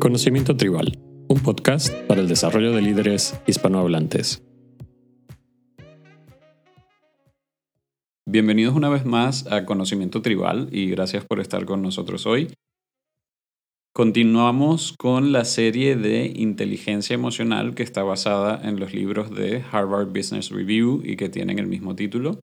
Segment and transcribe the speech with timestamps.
[0.00, 0.98] Conocimiento Tribal,
[1.28, 4.42] un podcast para el desarrollo de líderes hispanohablantes.
[8.26, 12.54] Bienvenidos una vez más a Conocimiento Tribal y gracias por estar con nosotros hoy.
[13.94, 20.08] Continuamos con la serie de inteligencia emocional que está basada en los libros de Harvard
[20.08, 22.40] Business Review y que tienen el mismo título.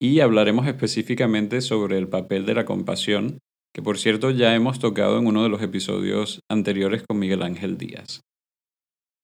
[0.00, 3.38] Y hablaremos específicamente sobre el papel de la compasión
[3.76, 7.76] que por cierto ya hemos tocado en uno de los episodios anteriores con Miguel Ángel
[7.76, 8.22] Díaz.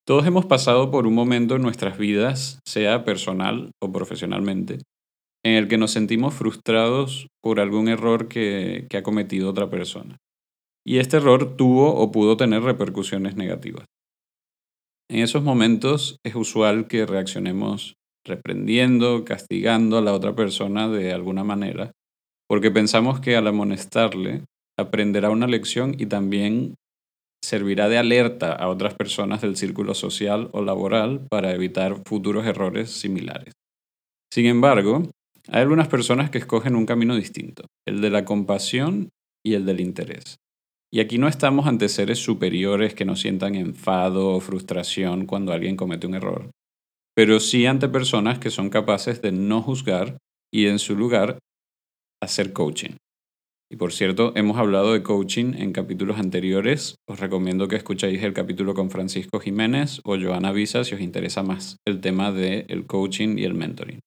[0.06, 4.80] Todos hemos pasado por un momento en nuestras vidas, sea personal o profesionalmente,
[5.42, 10.18] en el que nos sentimos frustrados por algún error que, que ha cometido otra persona.
[10.84, 13.86] Y este error tuvo o pudo tener repercusiones negativas.
[15.08, 21.42] En esos momentos es usual que reaccionemos reprendiendo, castigando a la otra persona de alguna
[21.42, 21.92] manera,
[22.52, 24.44] porque pensamos que al amonestarle
[24.78, 26.74] aprenderá una lección y también
[27.42, 32.90] servirá de alerta a otras personas del círculo social o laboral para evitar futuros errores
[32.90, 33.54] similares.
[34.30, 35.08] Sin embargo,
[35.48, 39.08] hay algunas personas que escogen un camino distinto, el de la compasión
[39.42, 40.36] y el del interés.
[40.92, 45.76] Y aquí no estamos ante seres superiores que nos sientan enfado o frustración cuando alguien
[45.76, 46.50] comete un error,
[47.16, 50.18] pero sí ante personas que son capaces de no juzgar
[50.52, 51.38] y en su lugar
[52.22, 52.96] hacer coaching.
[53.70, 56.96] Y por cierto, hemos hablado de coaching en capítulos anteriores.
[57.08, 61.42] Os recomiendo que escuchéis el capítulo con Francisco Jiménez o Joana Visa si os interesa
[61.42, 64.00] más el tema del el coaching y el mentoring.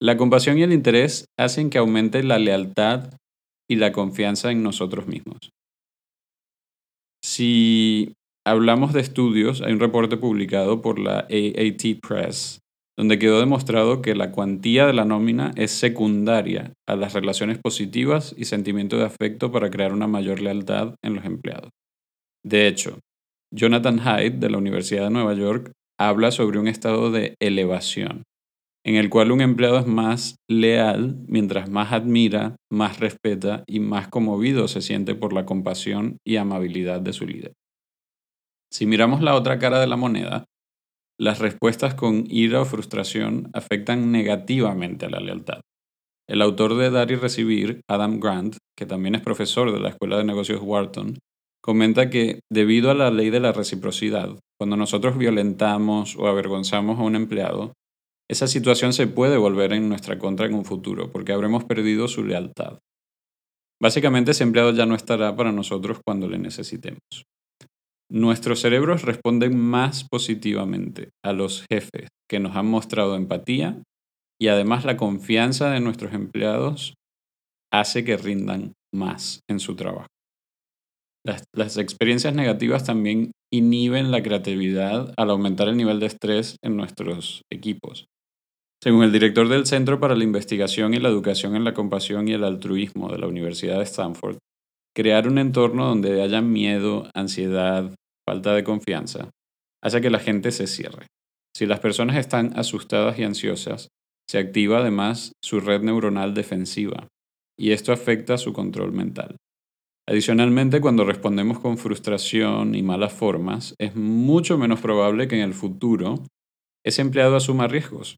[0.00, 3.14] La compasión y el interés hacen que aumente la lealtad
[3.68, 5.50] y la confianza en nosotros mismos.
[7.24, 8.12] Si
[8.46, 12.60] hablamos de estudios, hay un reporte publicado por la AAT Press
[12.96, 18.34] donde quedó demostrado que la cuantía de la nómina es secundaria a las relaciones positivas
[18.38, 21.70] y sentimiento de afecto para crear una mayor lealtad en los empleados.
[22.44, 23.00] De hecho,
[23.52, 28.22] Jonathan Haidt de la Universidad de Nueva York habla sobre un estado de elevación,
[28.84, 34.08] en el cual un empleado es más leal mientras más admira, más respeta y más
[34.08, 37.52] conmovido se siente por la compasión y amabilidad de su líder.
[38.72, 40.44] Si miramos la otra cara de la moneda,
[41.18, 45.60] las respuestas con ira o frustración afectan negativamente a la lealtad.
[46.28, 50.18] El autor de Dar y Recibir, Adam Grant, que también es profesor de la Escuela
[50.18, 51.18] de Negocios Wharton,
[51.62, 57.02] comenta que debido a la ley de la reciprocidad, cuando nosotros violentamos o avergonzamos a
[57.02, 57.72] un empleado,
[58.28, 62.24] esa situación se puede volver en nuestra contra en un futuro, porque habremos perdido su
[62.24, 62.78] lealtad.
[63.80, 67.00] Básicamente ese empleado ya no estará para nosotros cuando le necesitemos.
[68.10, 73.82] Nuestros cerebros responden más positivamente a los jefes que nos han mostrado empatía
[74.40, 76.94] y además la confianza de nuestros empleados
[77.72, 80.06] hace que rindan más en su trabajo.
[81.52, 87.42] Las, experiencias negativas también inhiben la creatividad al aumentar el nivel de estrés en nuestros
[87.52, 88.06] equipos.
[88.80, 92.32] Según el director del Centro para la Investigación y la Educación en la Compasión y
[92.32, 94.38] el Altruismo de la Universidad de Stanford,
[94.96, 97.94] Crear un entorno donde haya miedo, ansiedad,
[98.26, 99.28] falta de confianza,
[99.84, 101.06] hace que la gente se cierre.
[101.54, 103.88] Si las personas están asustadas y ansiosas,
[104.26, 107.08] se activa además su red neuronal defensiva
[107.58, 109.36] y esto afecta su control mental.
[110.08, 115.52] Adicionalmente, cuando respondemos con frustración y malas formas, es mucho menos probable que en el
[115.52, 116.24] futuro
[116.86, 118.16] ese empleado asuma riesgos,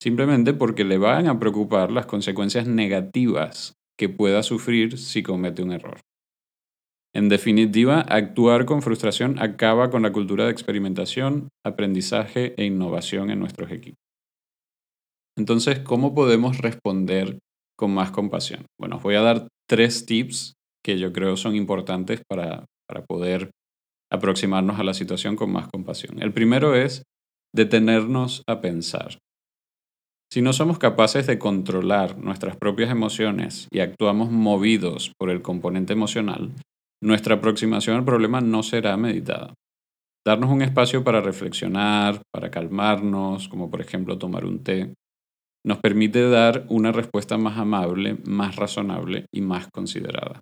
[0.00, 5.72] simplemente porque le van a preocupar las consecuencias negativas que pueda sufrir si comete un
[5.72, 5.98] error.
[7.14, 13.38] En definitiva, actuar con frustración acaba con la cultura de experimentación, aprendizaje e innovación en
[13.38, 13.98] nuestros equipos.
[15.36, 17.38] Entonces, ¿cómo podemos responder
[17.78, 18.66] con más compasión?
[18.80, 23.50] Bueno, os voy a dar tres tips que yo creo son importantes para, para poder
[24.10, 26.22] aproximarnos a la situación con más compasión.
[26.22, 27.02] El primero es
[27.54, 29.18] detenernos a pensar.
[30.30, 35.92] Si no somos capaces de controlar nuestras propias emociones y actuamos movidos por el componente
[35.92, 36.52] emocional,
[37.02, 39.54] nuestra aproximación al problema no será meditada.
[40.24, 44.94] Darnos un espacio para reflexionar, para calmarnos, como por ejemplo tomar un té,
[45.64, 50.40] nos permite dar una respuesta más amable, más razonable y más considerada.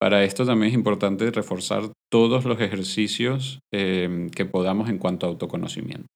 [0.00, 5.28] Para esto también es importante reforzar todos los ejercicios eh, que podamos en cuanto a
[5.28, 6.06] autoconocimiento.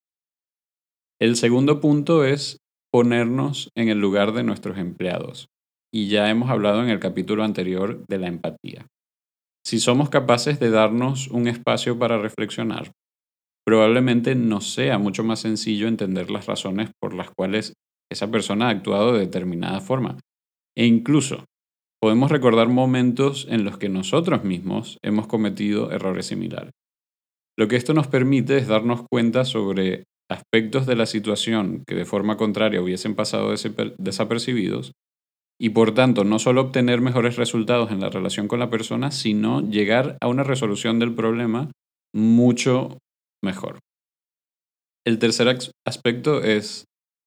[1.21, 2.59] El segundo punto es
[2.93, 5.49] ponernos en el lugar de nuestros empleados.
[5.93, 8.87] Y ya hemos hablado en el capítulo anterior de la empatía.
[9.69, 12.93] Si somos capaces de darnos un espacio para reflexionar,
[13.67, 17.75] probablemente nos sea mucho más sencillo entender las razones por las cuales
[18.11, 20.17] esa persona ha actuado de determinada forma.
[20.75, 21.45] E incluso,
[22.01, 26.73] podemos recordar momentos en los que nosotros mismos hemos cometido errores similares.
[27.59, 32.07] Lo que esto nos permite es darnos cuenta sobre aspectos de la situación que de
[32.07, 33.53] forma contraria hubiesen pasado
[33.99, 34.93] desapercibidos
[35.61, 39.61] y por tanto no solo obtener mejores resultados en la relación con la persona, sino
[39.61, 41.71] llegar a una resolución del problema
[42.15, 42.99] mucho
[43.43, 43.81] mejor.
[45.05, 45.49] El tercer
[45.87, 46.85] aspecto es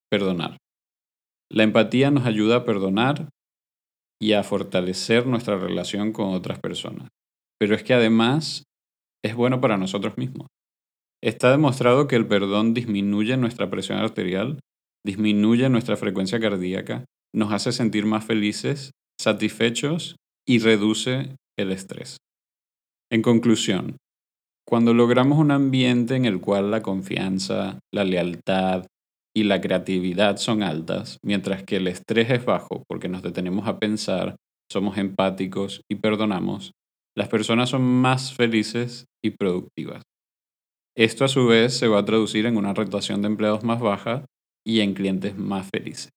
[0.10, 0.58] perdonar.
[1.52, 3.30] La empatía nos ayuda a perdonar
[4.22, 7.10] y a fortalecer nuestra relación con otras personas.
[7.60, 8.64] Pero es que además
[9.24, 10.48] es bueno para nosotros mismos.
[11.24, 14.60] Está demostrado que el perdón disminuye nuestra presión arterial,
[15.06, 20.16] disminuye nuestra frecuencia cardíaca, nos hace sentir más felices, satisfechos
[20.48, 22.18] y reduce el estrés.
[23.12, 23.98] En conclusión,
[24.68, 28.86] cuando logramos un ambiente en el cual la confianza, la lealtad
[29.36, 33.80] y la creatividad son altas, mientras que el estrés es bajo porque nos detenemos a
[33.80, 34.36] pensar,
[34.72, 36.72] somos empáticos y perdonamos,
[37.18, 40.04] las personas son más felices y productivas.
[40.96, 44.26] Esto a su vez se va a traducir en una rotación de empleados más baja
[44.66, 46.12] y en clientes más felices.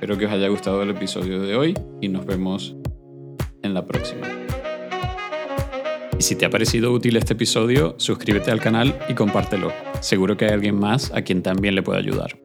[0.00, 2.74] Espero que os haya gustado el episodio de hoy y nos vemos
[3.62, 4.26] en la próxima.
[6.18, 9.70] Y si te ha parecido útil este episodio, suscríbete al canal y compártelo.
[10.00, 12.38] Seguro que hay alguien más a quien también le puede ayudar.